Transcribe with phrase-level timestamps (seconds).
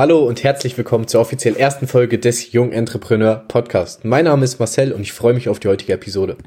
[0.00, 4.02] Hallo und herzlich willkommen zur offiziell ersten Folge des Jung Entrepreneur Podcast.
[4.02, 6.38] Mein Name ist Marcel und ich freue mich auf die heutige Episode.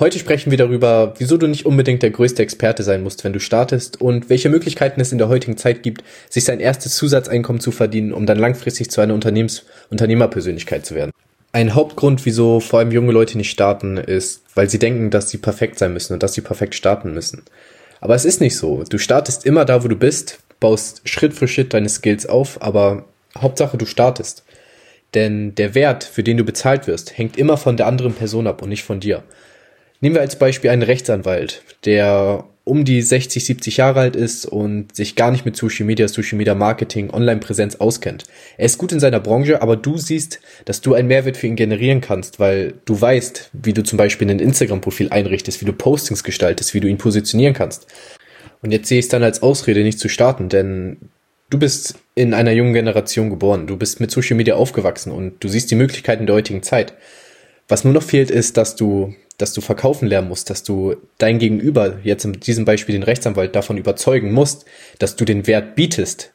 [0.00, 3.38] Heute sprechen wir darüber, wieso du nicht unbedingt der größte Experte sein musst, wenn du
[3.38, 7.70] startest und welche Möglichkeiten es in der heutigen Zeit gibt, sich sein erstes Zusatzeinkommen zu
[7.70, 11.12] verdienen, um dann langfristig zu einer Unternehmens Unternehmerpersönlichkeit zu werden.
[11.52, 15.38] Ein Hauptgrund, wieso vor allem junge Leute nicht starten, ist, weil sie denken, dass sie
[15.38, 17.44] perfekt sein müssen und dass sie perfekt starten müssen.
[18.00, 18.82] Aber es ist nicht so.
[18.82, 23.04] Du startest immer da, wo du bist, baust Schritt für Schritt deine Skills auf, aber
[23.36, 24.44] Hauptsache du startest.
[25.14, 28.62] Denn der Wert, für den du bezahlt wirst, hängt immer von der anderen Person ab
[28.62, 29.22] und nicht von dir.
[30.00, 34.94] Nehmen wir als Beispiel einen Rechtsanwalt, der um die 60, 70 Jahre alt ist und
[34.94, 38.24] sich gar nicht mit Social Media, Social Media Marketing, Online-Präsenz auskennt.
[38.58, 41.56] Er ist gut in seiner Branche, aber du siehst, dass du einen Mehrwert für ihn
[41.56, 46.22] generieren kannst, weil du weißt, wie du zum Beispiel ein Instagram-Profil einrichtest, wie du Postings
[46.22, 47.86] gestaltest, wie du ihn positionieren kannst.
[48.62, 50.96] Und jetzt sehe ich es dann als Ausrede, nicht zu starten, denn
[51.50, 55.48] du bist in einer jungen Generation geboren, du bist mit Social Media aufgewachsen und du
[55.48, 56.94] siehst die Möglichkeiten der heutigen Zeit.
[57.68, 61.38] Was nur noch fehlt, ist, dass du, dass du verkaufen lernen musst, dass du dein
[61.38, 64.64] Gegenüber, jetzt in diesem Beispiel den Rechtsanwalt, davon überzeugen musst,
[64.98, 66.32] dass du den Wert bietest,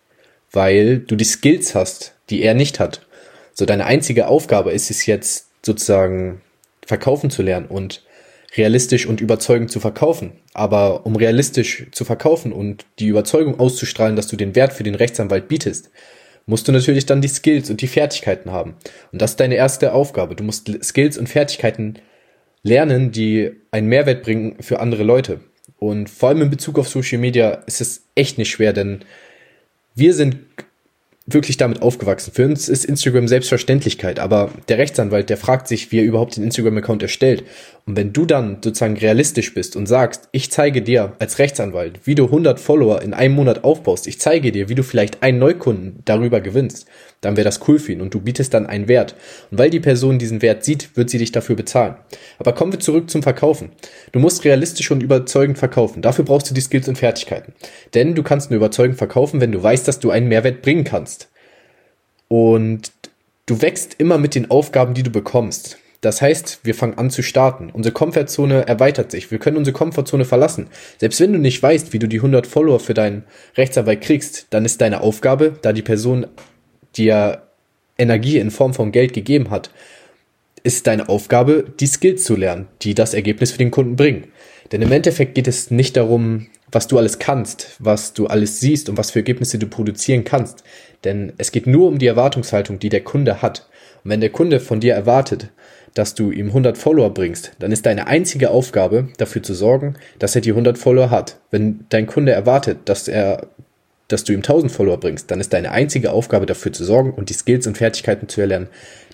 [0.51, 3.05] weil du die Skills hast, die er nicht hat.
[3.53, 6.41] So deine einzige Aufgabe ist es jetzt sozusagen
[6.85, 8.03] verkaufen zu lernen und
[8.55, 10.33] realistisch und überzeugend zu verkaufen.
[10.53, 14.95] Aber um realistisch zu verkaufen und die Überzeugung auszustrahlen, dass du den Wert für den
[14.95, 15.89] Rechtsanwalt bietest,
[16.45, 18.75] musst du natürlich dann die Skills und die Fertigkeiten haben.
[19.11, 20.35] Und das ist deine erste Aufgabe.
[20.35, 21.99] Du musst Skills und Fertigkeiten
[22.63, 25.39] lernen, die einen Mehrwert bringen für andere Leute.
[25.77, 28.99] Und vor allem in Bezug auf Social Media ist es echt nicht schwer, denn
[29.95, 30.37] wir sind
[31.25, 32.33] wirklich damit aufgewachsen.
[32.33, 36.43] Für uns ist Instagram Selbstverständlichkeit, aber der Rechtsanwalt, der fragt sich, wie er überhaupt den
[36.43, 37.45] Instagram-Account erstellt.
[37.85, 42.15] Und wenn du dann sozusagen realistisch bist und sagst, ich zeige dir als Rechtsanwalt, wie
[42.15, 45.99] du 100 Follower in einem Monat aufbaust, ich zeige dir, wie du vielleicht einen Neukunden
[46.05, 46.87] darüber gewinnst,
[47.19, 49.15] dann wäre das cool für ihn und du bietest dann einen Wert.
[49.51, 51.95] Und weil die Person diesen Wert sieht, wird sie dich dafür bezahlen.
[52.37, 53.71] Aber kommen wir zurück zum Verkaufen.
[54.11, 56.01] Du musst realistisch und überzeugend verkaufen.
[56.01, 57.53] Dafür brauchst du die Skills und Fertigkeiten.
[57.93, 61.22] Denn du kannst nur überzeugend verkaufen, wenn du weißt, dass du einen Mehrwert bringen kannst.
[62.33, 62.91] Und
[63.45, 65.77] du wächst immer mit den Aufgaben, die du bekommst.
[66.01, 67.69] Das heißt, wir fangen an zu starten.
[67.71, 69.29] Unsere Komfortzone erweitert sich.
[69.29, 70.65] Wir können unsere Komfortzone verlassen.
[70.97, 73.23] Selbst wenn du nicht weißt, wie du die 100 Follower für deinen
[73.55, 76.25] Rechtsanwalt kriegst, dann ist deine Aufgabe, da die Person
[76.95, 77.43] dir
[77.99, 79.69] Energie in Form von Geld gegeben hat,
[80.63, 84.23] ist deine Aufgabe, die Skills zu lernen, die das Ergebnis für den Kunden bringen.
[84.71, 88.89] Denn im Endeffekt geht es nicht darum, was du alles kannst, was du alles siehst
[88.89, 90.63] und was für Ergebnisse du produzieren kannst.
[91.03, 93.67] Denn es geht nur um die Erwartungshaltung, die der Kunde hat.
[94.03, 95.49] Und wenn der Kunde von dir erwartet,
[95.93, 100.35] dass du ihm 100 Follower bringst, dann ist deine einzige Aufgabe, dafür zu sorgen, dass
[100.35, 101.39] er die 100 Follower hat.
[101.51, 103.47] Wenn dein Kunde erwartet, dass er
[104.09, 107.29] dass du ihm 1000 Follower bringst, dann ist deine einzige Aufgabe dafür zu sorgen und
[107.29, 108.67] die Skills und Fertigkeiten zu erlernen,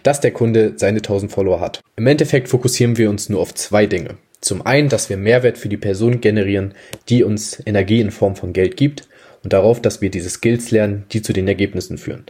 [0.04, 1.80] dass der Kunde seine 1000 Follower hat.
[1.96, 4.18] Im Endeffekt fokussieren wir uns nur auf zwei Dinge.
[4.42, 6.74] Zum einen, dass wir Mehrwert für die Person generieren,
[7.10, 9.08] die uns Energie in Form von Geld gibt
[9.44, 12.26] und darauf, dass wir diese Skills lernen, die zu den Ergebnissen führen.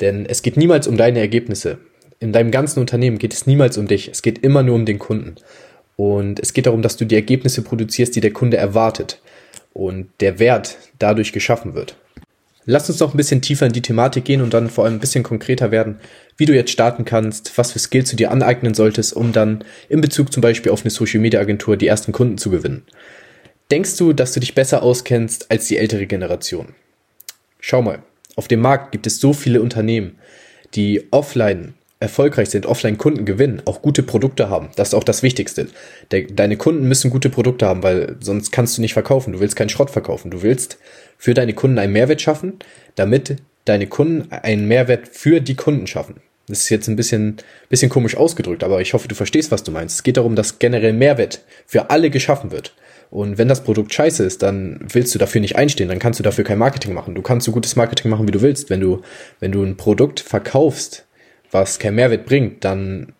[0.00, 1.78] Denn es geht niemals um deine Ergebnisse.
[2.18, 4.08] In deinem ganzen Unternehmen geht es niemals um dich.
[4.08, 5.36] Es geht immer nur um den Kunden.
[5.96, 9.20] Und es geht darum, dass du die Ergebnisse produzierst, die der Kunde erwartet
[9.72, 11.96] und der Wert dadurch geschaffen wird.
[12.70, 15.00] Lass uns noch ein bisschen tiefer in die Thematik gehen und dann vor allem ein
[15.00, 15.98] bisschen konkreter werden,
[16.36, 20.00] wie du jetzt starten kannst, was für Skills du dir aneignen solltest, um dann in
[20.00, 22.84] Bezug zum Beispiel auf eine Social Media Agentur die ersten Kunden zu gewinnen.
[23.72, 26.76] Denkst du, dass du dich besser auskennst als die ältere Generation?
[27.58, 28.04] Schau mal,
[28.36, 30.20] auf dem Markt gibt es so viele Unternehmen,
[30.74, 34.70] die offline erfolgreich sind, offline Kunden gewinnen, auch gute Produkte haben.
[34.74, 35.68] Das ist auch das Wichtigste.
[36.10, 39.34] De deine Kunden müssen gute Produkte haben, weil sonst kannst du nicht verkaufen.
[39.34, 40.30] Du willst keinen Schrott verkaufen.
[40.30, 40.78] Du willst
[41.18, 42.54] für deine Kunden einen Mehrwert schaffen,
[42.94, 46.16] damit deine Kunden einen Mehrwert für die Kunden schaffen.
[46.48, 47.36] Das ist jetzt ein bisschen,
[47.68, 49.96] bisschen komisch ausgedrückt, aber ich hoffe, du verstehst, was du meinst.
[49.96, 52.74] Es geht darum, dass generell Mehrwert für alle geschaffen wird.
[53.10, 56.24] Und wenn das Produkt scheiße ist, dann willst du dafür nicht einstehen, dann kannst du
[56.24, 57.14] dafür kein Marketing machen.
[57.14, 58.70] Du kannst so gutes Marketing machen, wie du willst.
[58.70, 59.02] Wenn du,
[59.40, 61.06] wenn du ein Produkt verkaufst,
[61.50, 63.12] was kein Mehrwert bringt, dann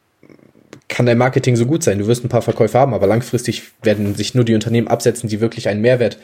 [0.88, 1.99] kann dein Marketing so gut sein.
[1.99, 5.41] Du wirst ein paar Verkäufe haben, aber langfristig werden sich nur die Unternehmen absetzen, die
[5.41, 6.19] wirklich einen Mehrwert,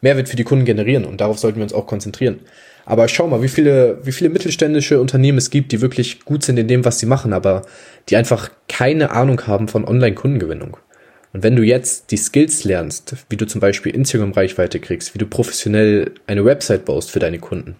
[0.00, 1.04] Mehrwert für die Kunden generieren.
[1.04, 2.40] Und darauf sollten wir uns auch konzentrieren.
[2.86, 6.58] Aber schau mal, wie viele, wie viele mittelständische Unternehmen es gibt, die wirklich gut sind
[6.58, 7.62] in dem, was sie machen, aber
[8.08, 10.76] die einfach keine Ahnung haben von Online-Kundengewinnung.
[11.32, 15.26] Und wenn du jetzt die Skills lernst, wie du zum Beispiel Instagram-Reichweite kriegst, wie du
[15.26, 17.76] professionell eine Website baust für deine Kunden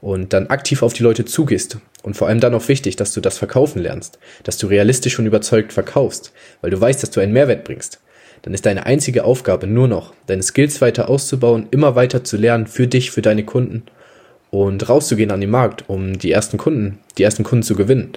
[0.00, 3.20] und dann aktiv auf die Leute zugehst und vor allem dann auch wichtig, dass du
[3.20, 7.32] das verkaufen lernst, dass du realistisch und überzeugt verkaufst, weil du weißt, dass du einen
[7.32, 8.00] Mehrwert bringst,
[8.42, 12.66] dann ist deine einzige Aufgabe nur noch, deine Skills weiter auszubauen, immer weiter zu lernen
[12.66, 13.82] für dich, für deine Kunden
[14.50, 18.12] und rauszugehen an den Markt, um die ersten Kunden, die ersten Kunden zu gewinnen.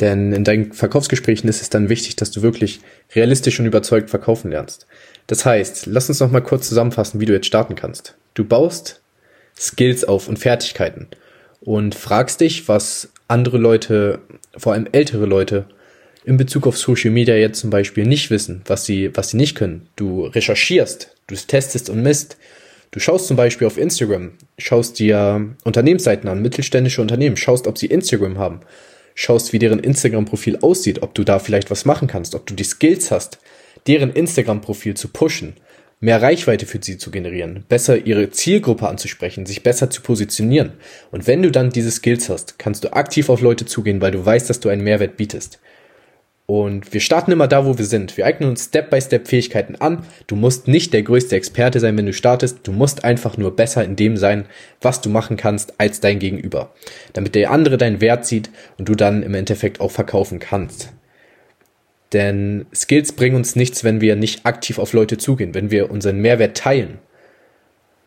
[0.00, 2.80] Denn in deinen Verkaufsgesprächen ist es dann wichtig, dass du wirklich
[3.14, 4.86] realistisch und überzeugt verkaufen lernst.
[5.26, 8.16] Das heißt, lass uns noch mal kurz zusammenfassen, wie du jetzt starten kannst.
[8.34, 9.02] Du baust
[9.58, 11.08] Skills auf und Fertigkeiten
[11.60, 14.20] und fragst dich, was andere Leute,
[14.56, 15.66] vor allem ältere Leute,
[16.24, 19.54] in Bezug auf Social Media jetzt zum Beispiel nicht wissen, was sie, was sie nicht
[19.54, 19.88] können.
[19.96, 22.36] Du recherchierst, du testest und misst.
[22.90, 27.86] Du schaust zum Beispiel auf Instagram, schaust dir Unternehmensseiten an, mittelständische Unternehmen, schaust, ob sie
[27.86, 28.60] Instagram haben,
[29.14, 32.64] schaust, wie deren Instagram-Profil aussieht, ob du da vielleicht was machen kannst, ob du die
[32.64, 33.38] Skills hast,
[33.86, 35.54] deren Instagram-Profil zu pushen,
[36.04, 40.74] mehr Reichweite für sie zu generieren, besser ihre Zielgruppe anzusprechen, sich besser zu positionieren.
[41.10, 44.24] Und wenn du dann diese Skills hast, kannst du aktiv auf Leute zugehen, weil du
[44.24, 45.60] weißt, dass du einen Mehrwert bietest.
[46.46, 48.18] Und wir starten immer da, wo wir sind.
[48.18, 50.04] Wir eignen uns Step by Step Fähigkeiten an.
[50.26, 52.58] Du musst nicht der größte Experte sein, wenn du startest.
[52.64, 54.44] Du musst einfach nur besser in dem sein,
[54.82, 56.74] was du machen kannst, als dein Gegenüber.
[57.14, 60.92] Damit der andere deinen Wert sieht und du dann im Endeffekt auch verkaufen kannst.
[62.14, 66.20] Denn Skills bringen uns nichts, wenn wir nicht aktiv auf Leute zugehen, wenn wir unseren
[66.20, 66.98] Mehrwert teilen.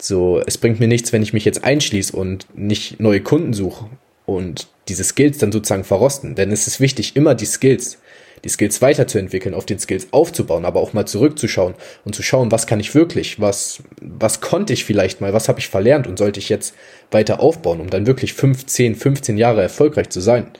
[0.02, 3.90] So, es bringt mir nichts, wenn ich mich jetzt einschließe und nicht neue Kunden suche
[4.26, 6.34] und diese Skills dann sozusagen verrosten.
[6.34, 8.00] Denn es ist wichtig, immer die Skills
[8.44, 11.74] die Skills weiterzuentwickeln, auf den Skills aufzubauen, aber auch mal zurückzuschauen
[12.06, 15.60] und zu schauen, was kann ich wirklich, was, was konnte ich vielleicht mal, was habe
[15.60, 16.76] ich verlernt und sollte ich jetzt
[17.12, 20.52] weiter aufbauen, um dann wirklich 15, 15 Jahre erfolgreich zu sein.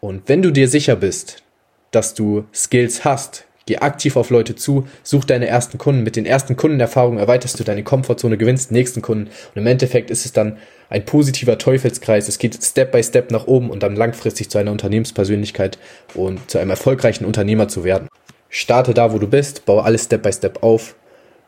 [0.00, 1.42] Und wenn du dir sicher bist,
[1.90, 6.02] dass du Skills hast, Geh aktiv auf Leute zu, such deine ersten Kunden.
[6.02, 9.26] Mit den ersten Kundenerfahrungen erweiterst du deine Komfortzone, gewinnst nächsten Kunden.
[9.26, 10.56] Und im Endeffekt ist es dann
[10.88, 12.26] ein positiver Teufelskreis.
[12.26, 15.78] Es geht Step by Step nach oben und dann langfristig zu einer Unternehmenspersönlichkeit
[16.14, 18.08] und zu einem erfolgreichen Unternehmer zu werden.
[18.48, 20.96] Starte da, wo du bist, baue alles Step by Step auf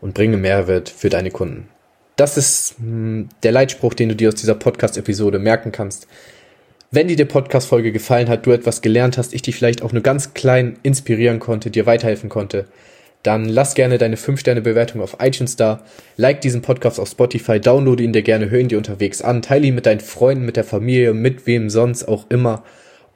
[0.01, 1.69] und bringe Mehrwert für deine Kunden.
[2.15, 6.07] Das ist hm, der Leitspruch, den du dir aus dieser Podcast-Episode merken kannst.
[6.95, 10.03] Wenn dir die Podcast-Folge gefallen hat, du etwas gelernt hast, ich dich vielleicht auch nur
[10.03, 12.67] ganz klein inspirieren konnte, dir weiterhelfen konnte,
[13.23, 15.87] dann lass gerne deine 5-Sterne-Bewertung auf iTunes da,
[16.19, 19.69] like diesen Podcast auf Spotify, downloade ihn dir gerne, hör ihn dir unterwegs an, teile
[19.69, 22.63] ihn mit deinen Freunden, mit der Familie, mit wem sonst auch immer.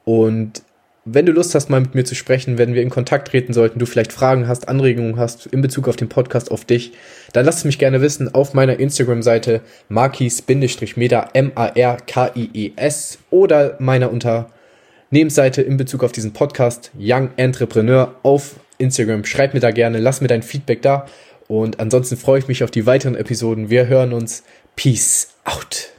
[0.05, 0.63] Und
[1.05, 3.77] wenn du Lust hast, mal mit mir zu sprechen, wenn wir in Kontakt treten sollten,
[3.77, 6.93] du vielleicht Fragen hast, Anregungen hast in Bezug auf den Podcast, auf dich,
[7.33, 15.77] dann lass es mich gerne wissen auf meiner Instagram-Seite markis-meda, M-A-R-K-I-E-S oder meiner Unternehmensseite in
[15.77, 19.25] Bezug auf diesen Podcast Young Entrepreneur auf Instagram.
[19.25, 21.05] Schreib mir da gerne, lass mir dein Feedback da
[21.47, 23.69] und ansonsten freue ich mich auf die weiteren Episoden.
[23.69, 24.43] Wir hören uns.
[24.75, 25.96] Peace out.